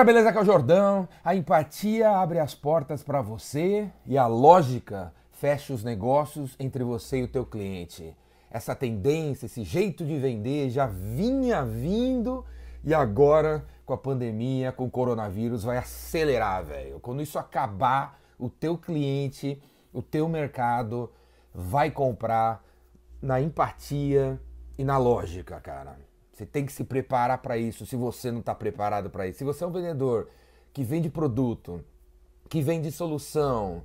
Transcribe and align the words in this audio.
Galera, 0.00 0.14
beleza? 0.14 0.28
Aqui 0.30 0.38
é 0.38 0.40
o 0.40 0.44
Jordão. 0.46 1.08
A 1.22 1.34
empatia 1.34 2.08
abre 2.08 2.38
as 2.38 2.54
portas 2.54 3.02
para 3.02 3.20
você 3.20 3.90
e 4.06 4.16
a 4.16 4.26
lógica 4.26 5.12
fecha 5.30 5.74
os 5.74 5.84
negócios 5.84 6.56
entre 6.58 6.82
você 6.82 7.18
e 7.18 7.24
o 7.24 7.28
teu 7.28 7.44
cliente. 7.44 8.16
Essa 8.50 8.74
tendência, 8.74 9.44
esse 9.44 9.62
jeito 9.62 10.02
de 10.02 10.18
vender 10.18 10.70
já 10.70 10.86
vinha 10.86 11.62
vindo 11.66 12.46
e 12.82 12.94
agora 12.94 13.66
com 13.84 13.92
a 13.92 13.98
pandemia, 13.98 14.72
com 14.72 14.86
o 14.86 14.90
coronavírus 14.90 15.64
vai 15.64 15.76
acelerar, 15.76 16.64
velho. 16.64 16.98
Quando 17.00 17.20
isso 17.20 17.38
acabar, 17.38 18.18
o 18.38 18.48
teu 18.48 18.78
cliente, 18.78 19.62
o 19.92 20.00
teu 20.00 20.30
mercado 20.30 21.12
vai 21.54 21.90
comprar 21.90 22.64
na 23.20 23.38
empatia 23.38 24.40
e 24.78 24.84
na 24.84 24.96
lógica, 24.96 25.60
cara. 25.60 26.09
Você 26.40 26.46
tem 26.46 26.64
que 26.64 26.72
se 26.72 26.84
preparar 26.84 27.36
para 27.42 27.58
isso 27.58 27.84
se 27.84 27.96
você 27.96 28.32
não 28.32 28.40
está 28.40 28.54
preparado 28.54 29.10
para 29.10 29.26
isso. 29.26 29.40
Se 29.40 29.44
você 29.44 29.62
é 29.62 29.66
um 29.66 29.70
vendedor 29.70 30.26
que 30.72 30.82
vende 30.82 31.10
produto, 31.10 31.84
que 32.48 32.62
vende 32.62 32.90
solução, 32.90 33.82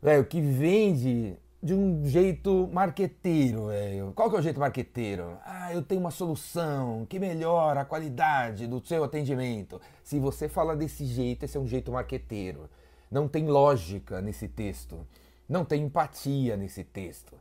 velho, 0.00 0.24
que 0.24 0.40
vende 0.40 1.36
de 1.62 1.74
um 1.74 2.02
jeito 2.06 2.66
marqueteiro, 2.72 3.66
velho. 3.66 4.10
Qual 4.14 4.30
que 4.30 4.36
é 4.36 4.38
o 4.38 4.42
jeito 4.42 4.58
marqueteiro? 4.58 5.36
Ah, 5.44 5.74
eu 5.74 5.82
tenho 5.82 6.00
uma 6.00 6.10
solução 6.10 7.04
que 7.06 7.18
melhora 7.18 7.82
a 7.82 7.84
qualidade 7.84 8.66
do 8.66 8.80
seu 8.80 9.04
atendimento. 9.04 9.78
Se 10.02 10.18
você 10.18 10.48
fala 10.48 10.74
desse 10.74 11.04
jeito, 11.04 11.44
esse 11.44 11.58
é 11.58 11.60
um 11.60 11.66
jeito 11.66 11.92
marqueteiro. 11.92 12.70
Não 13.10 13.28
tem 13.28 13.46
lógica 13.46 14.22
nesse 14.22 14.48
texto. 14.48 15.06
Não 15.46 15.62
tem 15.62 15.82
empatia 15.82 16.56
nesse 16.56 16.84
texto. 16.84 17.36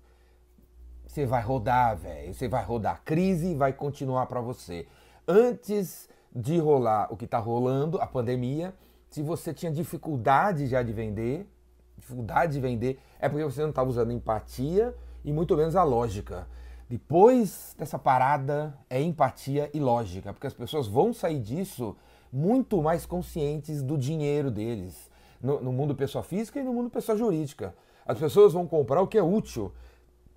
Você 1.12 1.26
vai 1.26 1.42
rodar, 1.42 1.98
velho. 1.98 2.34
Você 2.34 2.48
vai 2.48 2.64
rodar. 2.64 2.94
A 2.94 2.98
crise 3.00 3.54
vai 3.54 3.74
continuar 3.74 4.28
para 4.28 4.40
você. 4.40 4.88
Antes 5.28 6.08
de 6.34 6.58
rolar 6.58 7.12
o 7.12 7.18
que 7.18 7.26
está 7.26 7.38
rolando, 7.38 8.00
a 8.00 8.08
pandemia, 8.08 8.74
se 9.10 9.22
você 9.22 9.54
tinha 9.54 9.70
dificuldade 9.70 10.68
já 10.68 10.82
de 10.82 10.94
vender, 10.94 11.46
dificuldade 11.98 12.54
de 12.54 12.62
vender, 12.62 12.98
é 13.20 13.28
porque 13.28 13.44
você 13.44 13.62
não 13.62 13.72
estava 13.72 13.90
usando 13.90 14.14
empatia 14.14 14.96
e 15.26 15.34
muito 15.34 15.58
menos 15.58 15.76
a 15.76 15.84
lógica. 15.84 16.48
Depois 16.90 17.76
dessa 17.78 18.00
parada 18.00 18.74
é 18.90 19.02
empatia 19.02 19.70
e 19.74 19.82
lógica, 19.82 20.32
porque 20.32 20.48
as 20.48 20.54
pessoas 20.54 20.88
vão 20.88 21.14
sair 21.14 21.42
disso 21.42 21.94
muito 22.32 22.82
mais 22.82 23.06
conscientes 23.06 23.84
do 23.84 23.98
dinheiro 23.98 24.50
deles, 24.50 25.12
no, 25.42 25.60
no 25.60 25.74
mundo 25.74 25.94
pessoa 25.94 26.24
física 26.24 26.62
e 26.62 26.64
no 26.64 26.74
mundo 26.74 26.90
pessoa 26.90 27.18
jurídica. 27.18 27.76
As 28.06 28.18
pessoas 28.18 28.54
vão 28.54 28.66
comprar 28.66 29.02
o 29.02 29.08
que 29.08 29.18
é 29.18 29.24
útil 29.24 29.74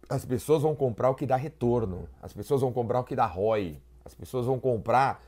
as 0.09 0.25
pessoas 0.25 0.63
vão 0.63 0.75
comprar 0.75 1.11
o 1.11 1.15
que 1.15 1.27
dá 1.27 1.37
retorno, 1.37 2.09
as 2.23 2.33
pessoas 2.33 2.61
vão 2.61 2.73
comprar 2.73 3.01
o 3.01 3.05
que 3.05 3.17
dá 3.17 3.27
ROI, 3.27 3.81
as 4.05 4.15
pessoas 4.15 4.47
vão 4.47 4.59
comprar 4.59 5.23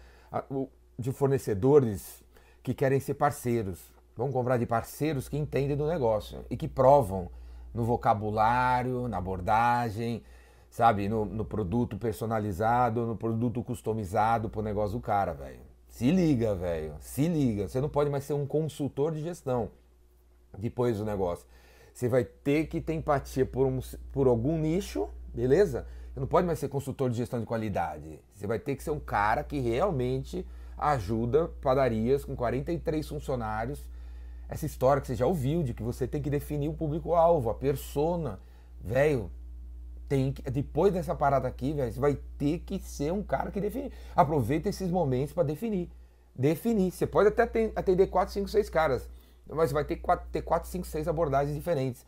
de 0.98 1.12
fornecedores 1.12 2.22
que 2.62 2.74
querem 2.74 3.00
ser 3.00 3.14
parceiros, 3.14 3.78
vão 4.16 4.30
comprar 4.30 4.58
de 4.58 4.66
parceiros 4.66 5.28
que 5.28 5.36
entendem 5.36 5.76
do 5.76 5.86
negócio 5.86 6.44
e 6.50 6.56
que 6.56 6.68
provam 6.68 7.30
no 7.72 7.84
vocabulário, 7.84 9.06
na 9.08 9.18
abordagem, 9.18 10.22
sabe, 10.70 11.08
no, 11.08 11.24
no 11.24 11.44
produto 11.44 11.96
personalizado, 11.96 13.06
no 13.06 13.16
produto 13.16 13.62
customizado 13.62 14.48
pro 14.48 14.62
negócio 14.62 14.96
do 14.96 15.02
cara, 15.02 15.32
velho. 15.32 15.60
Se 15.88 16.10
liga, 16.10 16.54
velho, 16.54 16.94
se 17.00 17.28
liga. 17.28 17.68
Você 17.68 17.80
não 17.80 17.88
pode 17.88 18.10
mais 18.10 18.24
ser 18.24 18.34
um 18.34 18.46
consultor 18.46 19.12
de 19.12 19.22
gestão 19.22 19.70
depois 20.58 20.98
do 20.98 21.04
negócio. 21.04 21.46
Você 21.96 22.10
vai 22.10 22.24
ter 22.24 22.66
que 22.66 22.78
ter 22.78 22.92
empatia 22.92 23.46
por, 23.46 23.66
um, 23.66 23.80
por 24.12 24.26
algum 24.26 24.58
nicho, 24.58 25.08
beleza? 25.32 25.86
Você 26.12 26.20
não 26.20 26.26
pode 26.26 26.46
mais 26.46 26.58
ser 26.58 26.68
consultor 26.68 27.08
de 27.08 27.16
gestão 27.16 27.40
de 27.40 27.46
qualidade. 27.46 28.20
Você 28.34 28.46
vai 28.46 28.58
ter 28.58 28.76
que 28.76 28.82
ser 28.82 28.90
um 28.90 29.00
cara 29.00 29.42
que 29.42 29.58
realmente 29.58 30.46
ajuda 30.76 31.48
padarias 31.62 32.22
com 32.22 32.36
43 32.36 33.08
funcionários. 33.08 33.80
Essa 34.46 34.66
história 34.66 35.00
que 35.00 35.06
você 35.06 35.14
já 35.14 35.24
ouviu 35.24 35.62
de 35.62 35.72
que 35.72 35.82
você 35.82 36.06
tem 36.06 36.20
que 36.20 36.28
definir 36.28 36.68
o 36.68 36.74
público-alvo, 36.74 37.48
a 37.48 37.54
persona. 37.54 38.40
Velho, 38.78 39.30
tem 40.06 40.32
que, 40.32 40.42
depois 40.50 40.92
dessa 40.92 41.14
parada 41.14 41.48
aqui, 41.48 41.72
velho, 41.72 41.90
você 41.90 41.98
vai 41.98 42.18
ter 42.36 42.58
que 42.58 42.78
ser 42.78 43.10
um 43.10 43.22
cara 43.22 43.50
que 43.50 43.58
define. 43.58 43.90
Aproveita 44.14 44.68
esses 44.68 44.90
momentos 44.90 45.32
para 45.32 45.44
definir. 45.44 45.88
Definir. 46.34 46.90
Você 46.90 47.06
pode 47.06 47.30
até 47.30 47.72
atender 47.74 48.08
4, 48.08 48.34
5, 48.34 48.48
6 48.48 48.68
caras 48.68 49.08
mas 49.48 49.72
vai 49.72 49.84
ter 49.84 49.96
quatro, 49.96 50.28
ter 50.30 50.42
quatro, 50.42 50.68
cinco, 50.68 50.86
seis 50.86 51.06
abordagens 51.06 51.54
diferentes. 51.54 52.04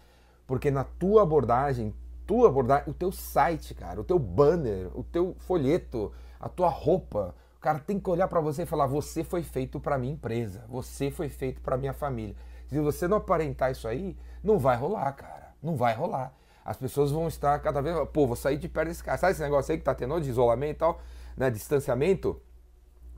Porque 0.46 0.70
na 0.70 0.84
tua 0.84 1.22
abordagem, 1.22 1.94
tua 2.26 2.48
abordagem, 2.48 2.84
o 2.88 2.94
teu 2.94 3.12
site, 3.12 3.74
cara, 3.74 4.00
o 4.00 4.04
teu 4.04 4.18
banner, 4.18 4.90
o 4.94 5.02
teu 5.02 5.36
folheto, 5.40 6.12
a 6.40 6.48
tua 6.48 6.68
roupa, 6.68 7.34
o 7.56 7.60
cara 7.60 7.78
tem 7.78 7.98
que 7.98 8.08
olhar 8.08 8.28
para 8.28 8.40
você 8.40 8.62
e 8.62 8.66
falar: 8.66 8.86
você 8.86 9.24
foi 9.24 9.42
feito 9.42 9.80
para 9.80 9.98
minha 9.98 10.12
empresa, 10.12 10.64
você 10.68 11.10
foi 11.10 11.28
feito 11.28 11.60
para 11.60 11.76
minha 11.76 11.92
família. 11.92 12.36
Se 12.68 12.78
você 12.80 13.08
não 13.08 13.16
aparentar 13.16 13.70
isso 13.72 13.88
aí, 13.88 14.16
não 14.42 14.58
vai 14.58 14.76
rolar, 14.76 15.12
cara. 15.12 15.54
Não 15.62 15.74
vai 15.74 15.94
rolar. 15.94 16.32
As 16.64 16.76
pessoas 16.76 17.10
vão 17.10 17.26
estar 17.26 17.58
cada 17.60 17.80
vez, 17.80 17.96
pô, 18.12 18.26
vou 18.26 18.36
sair 18.36 18.58
de 18.58 18.68
perto 18.68 18.88
desse 18.88 19.02
cara. 19.02 19.16
Sabe 19.16 19.32
esse 19.32 19.42
negócio 19.42 19.72
aí 19.72 19.78
que 19.78 19.84
tá 19.84 19.94
tendo 19.94 20.20
de 20.20 20.28
isolamento 20.28 20.76
e 20.76 20.78
tal, 20.78 21.00
né, 21.36 21.50
distanciamento? 21.50 22.40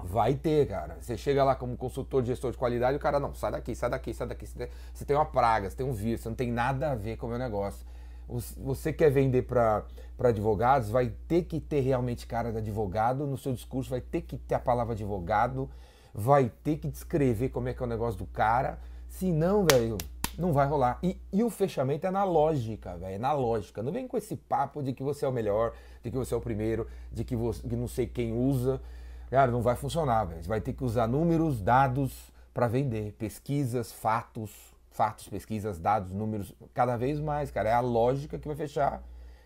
Vai 0.04 0.34
ter, 0.34 0.66
cara. 0.68 0.98
Você 1.00 1.16
chega 1.16 1.44
lá 1.44 1.54
como 1.54 1.76
consultor 1.76 2.24
gestor 2.24 2.52
de 2.52 2.58
qualidade, 2.58 2.96
o 2.96 3.00
cara, 3.00 3.20
não, 3.20 3.34
sai 3.34 3.52
daqui, 3.52 3.74
sai 3.74 3.90
daqui, 3.90 4.14
sai 4.14 4.26
daqui. 4.26 4.46
Você 4.46 5.04
tem 5.04 5.16
uma 5.16 5.24
praga, 5.24 5.68
você 5.68 5.76
tem 5.76 5.86
um 5.86 5.92
vírus, 5.92 6.22
você 6.22 6.28
não 6.28 6.36
tem 6.36 6.50
nada 6.50 6.92
a 6.92 6.94
ver 6.94 7.16
com 7.16 7.26
o 7.26 7.28
meu 7.28 7.38
negócio. 7.38 7.86
Você 8.58 8.92
quer 8.92 9.10
vender 9.10 9.42
para 9.42 9.84
advogados, 10.18 10.88
vai 10.88 11.12
ter 11.26 11.42
que 11.42 11.58
ter 11.58 11.80
realmente 11.80 12.26
cara 12.26 12.52
de 12.52 12.58
advogado 12.58 13.26
no 13.26 13.36
seu 13.36 13.52
discurso, 13.52 13.90
vai 13.90 14.00
ter 14.00 14.22
que 14.22 14.36
ter 14.36 14.54
a 14.54 14.60
palavra 14.60 14.94
advogado, 14.94 15.68
vai 16.14 16.50
ter 16.62 16.76
que 16.76 16.88
descrever 16.88 17.48
como 17.48 17.68
é 17.68 17.74
que 17.74 17.82
é 17.82 17.86
o 17.86 17.88
negócio 17.88 18.18
do 18.18 18.26
cara. 18.26 18.78
Senão, 19.08 19.66
velho, 19.68 19.98
não 20.38 20.52
vai 20.52 20.66
rolar. 20.66 20.98
E, 21.02 21.20
e 21.32 21.42
o 21.42 21.50
fechamento 21.50 22.06
é 22.06 22.10
na 22.10 22.24
lógica, 22.24 22.96
velho, 22.96 23.14
é 23.14 23.18
na 23.18 23.32
lógica. 23.32 23.82
Não 23.82 23.92
vem 23.92 24.06
com 24.06 24.16
esse 24.16 24.36
papo 24.36 24.82
de 24.82 24.92
que 24.92 25.02
você 25.02 25.24
é 25.24 25.28
o 25.28 25.32
melhor, 25.32 25.72
de 26.02 26.10
que 26.10 26.16
você 26.16 26.32
é 26.32 26.36
o 26.36 26.40
primeiro, 26.40 26.86
de 27.12 27.24
que, 27.24 27.34
você, 27.34 27.66
que 27.66 27.76
não 27.76 27.88
sei 27.88 28.06
quem 28.06 28.32
usa. 28.32 28.80
Cara, 29.30 29.52
não 29.52 29.62
vai 29.62 29.76
funcionar, 29.76 30.24
velho. 30.24 30.42
Vai 30.42 30.60
ter 30.60 30.72
que 30.72 30.82
usar 30.82 31.06
números, 31.06 31.62
dados 31.62 32.32
para 32.52 32.66
vender, 32.66 33.12
pesquisas, 33.12 33.92
fatos, 33.92 34.50
fatos, 34.91 35.28
pesquisas, 35.28 35.78
dados, 35.78 36.12
números, 36.12 36.52
cada 36.74 36.96
vez 36.96 37.20
mais, 37.20 37.50
cara. 37.50 37.68
É 37.68 37.72
a 37.72 37.80
lógica 37.80 38.38
que 38.38 38.48
vai 38.48 38.56
fechar 38.56 39.00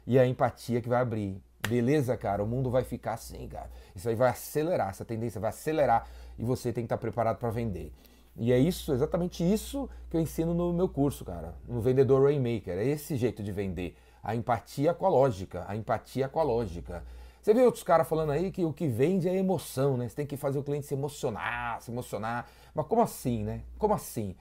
e 0.06 0.18
a 0.18 0.26
empatia 0.26 0.80
que 0.80 0.88
vai 0.88 1.00
abrir. 1.02 1.38
Beleza, 1.68 2.16
cara? 2.16 2.42
O 2.42 2.46
mundo 2.46 2.70
vai 2.70 2.82
ficar 2.82 3.14
assim, 3.14 3.46
cara. 3.46 3.70
Isso 3.94 4.08
aí 4.08 4.14
vai 4.14 4.30
acelerar, 4.30 4.88
essa 4.88 5.04
tendência 5.04 5.40
vai 5.40 5.50
acelerar 5.50 6.06
e 6.38 6.44
você 6.44 6.72
tem 6.72 6.84
que 6.84 6.86
estar 6.86 6.98
preparado 6.98 7.36
para 7.36 7.50
vender. 7.50 7.92
E 8.36 8.52
é 8.52 8.58
isso, 8.58 8.92
exatamente 8.92 9.44
isso 9.44 9.88
que 10.10 10.16
eu 10.16 10.20
ensino 10.20 10.52
no 10.54 10.72
meu 10.72 10.88
curso, 10.88 11.24
cara, 11.24 11.54
no 11.68 11.80
Vendedor 11.80 12.24
Rainmaker. 12.24 12.76
É 12.78 12.84
esse 12.84 13.16
jeito 13.16 13.42
de 13.42 13.52
vender. 13.52 13.96
A 14.22 14.34
empatia 14.34 14.94
com 14.94 15.06
a 15.06 15.08
lógica, 15.10 15.64
a 15.68 15.76
empatia 15.76 16.28
com 16.28 16.42
lógica. 16.42 17.04
Você 17.44 17.52
vê 17.52 17.60
outros 17.60 17.84
caras 17.84 18.08
falando 18.08 18.32
aí 18.32 18.50
que 18.50 18.64
o 18.64 18.72
que 18.72 18.88
vende 18.88 19.28
é 19.28 19.36
emoção, 19.36 19.98
né? 19.98 20.08
Você 20.08 20.16
tem 20.16 20.24
que 20.24 20.34
fazer 20.34 20.58
o 20.58 20.62
cliente 20.62 20.86
se 20.86 20.94
emocionar, 20.94 21.78
se 21.82 21.90
emocionar. 21.90 22.48
Mas 22.74 22.86
como 22.86 23.02
assim, 23.02 23.44
né? 23.44 23.60
Como 23.76 23.92
assim? 23.92 24.34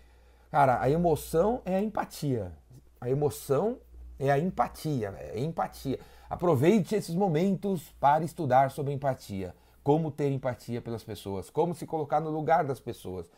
Cara, 0.50 0.82
a 0.82 0.90
emoção 0.90 1.62
é 1.66 1.76
a 1.76 1.82
empatia. 1.82 2.54
A 3.02 3.10
emoção 3.10 3.78
é 4.18 4.32
a 4.32 4.40
empatia, 4.40 5.14
é 5.20 5.38
empatia. 5.38 6.00
Aproveite 6.30 6.96
esses 6.96 7.14
momentos 7.14 7.94
para 8.00 8.24
estudar 8.24 8.72
sobre 8.72 8.94
empatia. 8.94 9.54
Como 9.84 10.10
ter 10.10 10.32
empatia 10.32 10.82
pelas 10.82 11.04
pessoas, 11.04 11.50
como 11.50 11.76
se 11.76 11.86
colocar 11.86 12.22
no 12.22 12.30
lugar 12.30 12.64
das 12.64 12.80
pessoas. 12.80 13.30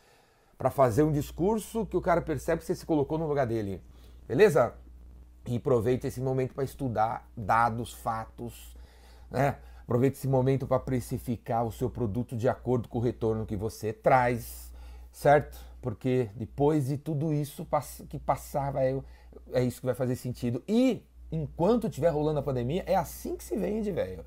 Para 0.59 0.69
fazer 0.69 1.01
um 1.01 1.11
discurso 1.11 1.87
que 1.87 1.97
o 1.97 2.01
cara 2.01 2.21
percebe 2.21 2.59
que 2.59 2.67
você 2.67 2.75
se 2.75 2.85
colocou 2.85 3.17
no 3.17 3.25
lugar 3.25 3.47
dele. 3.47 3.81
Beleza? 4.27 4.75
E 5.47 5.57
aproveite 5.57 6.05
esse 6.05 6.21
momento 6.21 6.53
para 6.53 6.63
estudar 6.63 7.27
dados, 7.35 7.93
fatos, 7.93 8.75
né? 9.29 9.57
Aproveite 9.83 10.17
esse 10.17 10.27
momento 10.27 10.65
para 10.65 10.79
precificar 10.79 11.63
o 11.63 11.71
seu 11.71 11.89
produto 11.89 12.35
de 12.35 12.49
acordo 12.49 12.89
com 12.89 12.97
o 12.97 13.01
retorno 13.01 13.45
que 13.45 13.55
você 13.55 13.93
traz, 13.93 14.73
certo? 15.11 15.59
Porque 15.79 16.29
depois 16.35 16.87
de 16.87 16.97
tudo 16.97 17.31
isso 17.31 17.67
que 18.09 18.17
passar, 18.17 18.71
vai, 18.71 18.99
é 19.53 19.63
isso 19.63 19.79
que 19.79 19.85
vai 19.85 19.93
fazer 19.93 20.15
sentido. 20.15 20.63
E 20.67 21.05
enquanto 21.31 21.87
estiver 21.87 22.09
rolando 22.09 22.39
a 22.39 22.43
pandemia, 22.43 22.83
é 22.87 22.95
assim 22.95 23.35
que 23.35 23.43
se 23.43 23.55
vende, 23.55 23.91
velho. 23.91 24.25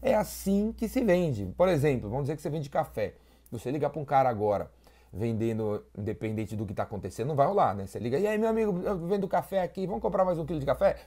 É 0.00 0.14
assim 0.14 0.72
que 0.72 0.88
se 0.88 1.02
vende. 1.02 1.44
Por 1.56 1.68
exemplo, 1.68 2.08
vamos 2.08 2.24
dizer 2.24 2.36
que 2.36 2.42
você 2.42 2.50
vende 2.50 2.70
café. 2.70 3.14
Você 3.50 3.68
ligar 3.72 3.90
para 3.90 4.00
um 4.00 4.04
cara 4.04 4.28
agora 4.28 4.70
vendendo, 5.12 5.84
independente 5.98 6.54
do 6.54 6.64
que 6.64 6.72
está 6.72 6.84
acontecendo, 6.84 7.26
não 7.26 7.34
vai 7.34 7.48
rolar, 7.48 7.74
né? 7.74 7.84
Você 7.84 7.98
liga, 7.98 8.16
e 8.16 8.28
aí, 8.28 8.38
meu 8.38 8.48
amigo, 8.48 8.80
eu 8.84 8.96
vendo 9.08 9.26
café 9.26 9.60
aqui, 9.60 9.88
vamos 9.88 10.00
comprar 10.00 10.24
mais 10.24 10.38
um 10.38 10.46
quilo 10.46 10.60
de 10.60 10.66
café? 10.66 11.00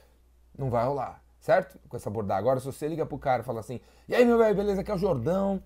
Não 0.58 0.68
vai 0.68 0.84
rolar 0.84 1.23
certo? 1.44 1.78
Com 1.90 1.96
essa 1.96 2.08
abordagem. 2.08 2.40
Agora, 2.40 2.58
se 2.58 2.64
você 2.64 2.88
liga 2.88 3.04
pro 3.04 3.18
cara 3.18 3.42
e 3.42 3.44
fala 3.44 3.60
assim: 3.60 3.78
E 4.08 4.14
aí, 4.14 4.24
meu 4.24 4.38
velho, 4.38 4.56
beleza? 4.56 4.80
Aqui 4.80 4.90
é 4.90 4.94
o 4.94 4.98
Jordão. 4.98 5.62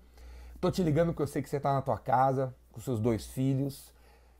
Tô 0.59 0.69
te 0.69 0.83
ligando 0.83 1.07
porque 1.07 1.23
eu 1.23 1.27
sei 1.27 1.41
que 1.41 1.49
você 1.49 1.57
tá 1.57 1.73
na 1.73 1.81
tua 1.81 1.97
casa, 1.97 2.53
com 2.73 2.81
seus 2.81 2.99
dois 2.99 3.25
filhos. 3.27 3.93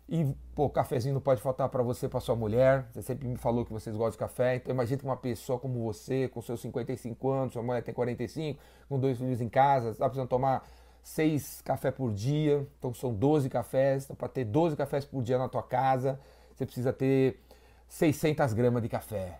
E, 0.10 0.36
pô, 0.54 0.70
cafezinho 0.70 1.14
não 1.14 1.22
pode 1.22 1.40
faltar 1.40 1.70
para 1.70 1.82
você, 1.82 2.10
para 2.10 2.20
sua 2.20 2.36
mulher. 2.36 2.88
Você 2.92 3.02
sempre 3.02 3.26
me 3.26 3.38
falou 3.38 3.64
que 3.64 3.72
vocês 3.72 3.96
gostam 3.96 4.12
de 4.12 4.18
café. 4.18 4.56
Então, 4.58 4.74
imagina 4.74 5.02
uma 5.02 5.16
pessoa 5.16 5.58
como 5.58 5.82
você, 5.82 6.28
com 6.28 6.42
seus 6.42 6.60
55 6.60 7.30
anos, 7.30 7.54
sua 7.54 7.64
mulher 7.64 7.84
tem 7.84 7.94
45, 7.94 8.60
com 8.90 9.00
dois 9.00 9.18
filhos 9.18 9.40
em 9.40 9.48
casa, 9.48 9.94
tá 9.94 10.06
precisando 10.06 10.28
tomar 10.28 10.68
seis 11.02 11.62
cafés 11.62 11.94
por 11.94 12.12
dia, 12.12 12.68
então 12.78 12.94
são 12.94 13.14
12 13.14 13.50
cafés. 13.50 14.04
Então, 14.04 14.16
para 14.16 14.28
ter 14.28 14.44
12 14.44 14.76
cafés 14.76 15.06
por 15.06 15.24
dia 15.24 15.38
na 15.38 15.48
tua 15.48 15.64
casa, 15.64 16.20
você 16.54 16.66
precisa 16.66 16.92
ter 16.92 17.40
600 17.88 18.52
gramas 18.52 18.82
de 18.82 18.90
café. 18.90 19.40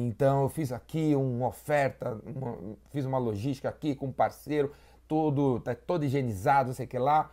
Então 0.00 0.42
eu 0.42 0.48
fiz 0.48 0.70
aqui 0.70 1.16
uma 1.16 1.48
oferta, 1.48 2.20
uma, 2.24 2.56
fiz 2.90 3.04
uma 3.04 3.18
logística 3.18 3.68
aqui 3.68 3.96
com 3.96 4.06
um 4.06 4.12
parceiro, 4.12 4.72
todo, 5.08 5.58
tá 5.58 5.74
todo 5.74 6.04
higienizado, 6.04 6.68
não 6.68 6.74
sei 6.74 6.86
o 6.86 6.88
que 6.88 6.98
lá. 6.98 7.28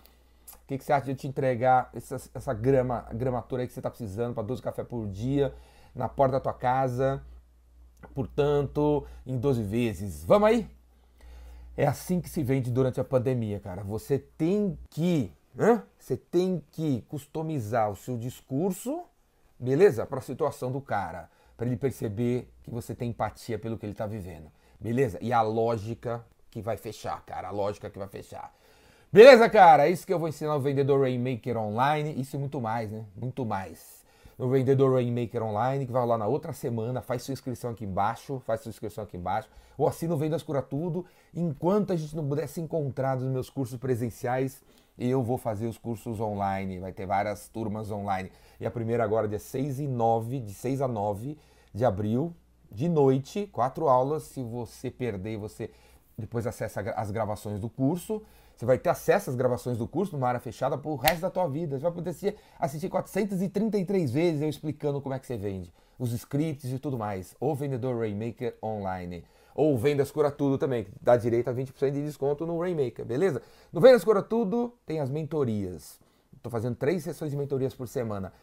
O 0.63 0.67
que, 0.67 0.79
que 0.79 0.83
você 0.83 0.91
acha 0.91 1.05
de 1.05 1.11
eu 1.11 1.15
te 1.15 1.27
entregar 1.27 1.91
essa, 1.93 2.15
essa 2.33 2.53
grama, 2.55 3.05
gramatura 3.13 3.61
aí 3.61 3.67
que 3.67 3.73
você 3.73 3.79
está 3.79 3.89
precisando 3.91 4.33
para 4.33 4.41
12 4.41 4.63
cafés 4.63 4.87
por 4.87 5.07
dia 5.07 5.53
na 5.93 6.09
porta 6.09 6.33
da 6.33 6.39
tua 6.39 6.55
casa? 6.55 7.21
Portanto, 8.15 9.05
em 9.27 9.37
12 9.37 9.61
vezes. 9.61 10.25
Vamos 10.25 10.49
aí? 10.49 10.67
É 11.77 11.85
assim 11.85 12.19
que 12.19 12.29
se 12.29 12.41
vende 12.41 12.71
durante 12.71 12.99
a 12.99 13.03
pandemia, 13.03 13.59
cara. 13.59 13.83
Você 13.83 14.17
tem 14.17 14.75
que, 14.89 15.31
né? 15.53 15.83
você 15.99 16.17
tem 16.17 16.63
que 16.71 17.01
customizar 17.03 17.91
o 17.91 17.95
seu 17.95 18.17
discurso, 18.17 19.03
beleza? 19.59 20.03
Para 20.03 20.17
a 20.17 20.23
situação 20.23 20.71
do 20.71 20.81
cara, 20.81 21.29
para 21.55 21.67
ele 21.67 21.77
perceber 21.77 22.49
que 22.63 22.69
você 22.69 22.93
tem 22.93 23.09
empatia 23.09 23.57
pelo 23.57 23.77
que 23.77 23.85
ele 23.85 23.93
está 23.93 24.05
vivendo, 24.05 24.51
beleza? 24.79 25.17
E 25.21 25.31
a 25.31 25.41
lógica 25.41 26.25
que 26.51 26.61
vai 26.61 26.77
fechar, 26.77 27.23
cara, 27.25 27.49
a 27.49 27.51
lógica 27.51 27.89
que 27.89 27.97
vai 27.97 28.07
fechar. 28.07 28.53
Beleza, 29.11 29.49
cara? 29.49 29.87
É 29.87 29.89
isso 29.89 30.05
que 30.05 30.13
eu 30.13 30.19
vou 30.19 30.27
ensinar 30.27 30.55
o 30.55 30.59
vendedor 30.59 31.01
Rainmaker 31.01 31.57
online, 31.57 32.19
isso 32.19 32.35
e 32.35 32.39
muito 32.39 32.59
mais, 32.59 32.91
né? 32.91 33.05
Muito 33.15 33.45
mais 33.45 34.05
no 34.37 34.49
Vendedor 34.49 34.93
Rainmaker 34.93 35.43
Online, 35.43 35.85
que 35.85 35.91
vai 35.91 36.05
lá 36.05 36.17
na 36.17 36.27
outra 36.27 36.53
semana. 36.53 37.01
Faz 37.01 37.23
sua 37.23 37.33
inscrição 37.33 37.71
aqui 37.71 37.85
embaixo, 37.85 38.41
faz 38.45 38.61
sua 38.61 38.69
inscrição 38.69 39.03
aqui 39.03 39.17
embaixo. 39.17 39.49
Ou 39.77 39.87
assina 39.87 40.13
o 40.13 40.17
Vendas 40.17 40.43
Cura 40.43 40.61
Tudo. 40.61 41.05
Enquanto 41.33 41.93
a 41.93 41.95
gente 41.95 42.15
não 42.15 42.27
puder 42.27 42.47
se 42.47 42.61
encontrar 42.61 43.17
nos 43.17 43.29
meus 43.29 43.49
cursos 43.49 43.77
presenciais, 43.77 44.61
eu 44.97 45.21
vou 45.21 45.37
fazer 45.37 45.67
os 45.67 45.77
cursos 45.77 46.19
online. 46.19 46.79
Vai 46.79 46.91
ter 46.91 47.05
várias 47.05 47.47
turmas 47.47 47.91
online. 47.91 48.31
E 48.59 48.65
a 48.65 48.71
primeira 48.71 49.03
agora, 49.03 49.27
dia 49.27 49.39
6 49.39 49.79
e 49.79 49.87
9, 49.87 50.39
de 50.39 50.53
6 50.53 50.81
a 50.81 50.87
9 50.87 51.37
de 51.73 51.83
abril, 51.83 52.33
de 52.71 52.87
noite, 52.87 53.47
quatro 53.47 53.89
aulas. 53.89 54.23
Se 54.23 54.41
você 54.41 54.89
perder, 54.89 55.37
você 55.37 55.69
depois 56.17 56.47
acessa 56.47 56.81
as 56.95 57.11
gravações 57.11 57.59
do 57.59 57.69
curso. 57.69 58.21
Você 58.55 58.65
vai 58.65 58.77
ter 58.77 58.89
acesso 58.89 59.29
às 59.29 59.35
gravações 59.35 59.77
do 59.77 59.85
curso 59.85 60.15
numa 60.15 60.29
área 60.29 60.39
fechada 60.39 60.77
pro 60.77 60.95
resto 60.95 61.21
da 61.21 61.29
tua 61.29 61.47
vida. 61.47 61.77
Você 61.77 61.83
vai 61.83 61.91
poder 61.91 62.15
assistir 62.57 62.89
433 62.89 64.11
vezes 64.11 64.41
eu 64.41 64.47
explicando 64.47 65.01
como 65.01 65.13
é 65.13 65.19
que 65.19 65.27
você 65.27 65.35
vende, 65.35 65.73
os 65.97 66.11
scripts 66.13 66.71
e 66.71 66.79
tudo 66.79 66.97
mais. 66.97 67.35
O 67.39 67.53
Vendedor 67.55 67.99
Rainmaker 67.99 68.55
Online. 68.61 69.23
Ou 69.55 69.77
Vendas 69.77 70.11
Cura 70.11 70.29
Tudo 70.29 70.57
também, 70.57 70.83
que 70.83 70.91
dá 71.01 71.15
direito 71.15 71.49
a 71.49 71.53
20% 71.53 71.91
de 71.91 72.03
desconto 72.03 72.45
no 72.45 72.59
Rainmaker, 72.59 73.05
beleza? 73.05 73.41
No 73.71 73.79
Vendas 73.79 74.03
Cura 74.03 74.21
Tudo 74.21 74.73
tem 74.85 74.99
as 74.99 75.09
mentorias. 75.09 75.99
Estou 76.35 76.51
fazendo 76.51 76.75
três 76.75 77.03
sessões 77.03 77.31
de 77.31 77.37
mentorias 77.37 77.73
por 77.73 77.87
semana. 77.87 78.33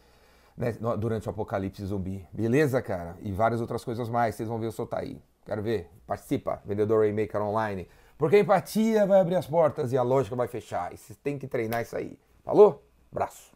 Né, 0.55 0.75
durante 0.99 1.27
o 1.27 1.31
apocalipse 1.31 1.83
zumbi. 1.85 2.27
Beleza, 2.31 2.81
cara? 2.81 3.15
E 3.21 3.31
várias 3.31 3.61
outras 3.61 3.83
coisas 3.83 4.09
mais. 4.09 4.35
Vocês 4.35 4.49
vão 4.49 4.59
ver 4.59 4.67
eu 4.67 4.71
soltar 4.71 4.99
aí. 4.99 5.21
Quero 5.45 5.61
ver. 5.61 5.89
Participa. 6.05 6.61
Vendedor 6.65 7.01
Rainmaker 7.01 7.41
Online. 7.41 7.87
Porque 8.17 8.35
a 8.35 8.39
empatia 8.39 9.05
vai 9.05 9.19
abrir 9.19 9.35
as 9.35 9.47
portas 9.47 9.91
e 9.91 9.97
a 9.97 10.03
lógica 10.03 10.35
vai 10.35 10.47
fechar. 10.47 10.93
E 10.93 10.97
você 10.97 11.15
tem 11.15 11.39
que 11.39 11.47
treinar 11.47 11.81
isso 11.81 11.95
aí. 11.95 12.19
Falou? 12.43 12.83
Abraço. 13.11 13.52